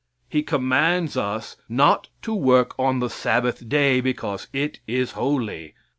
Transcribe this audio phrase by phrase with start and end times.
[0.27, 5.75] He commands us not to work on the Sabbath day, because it is holy.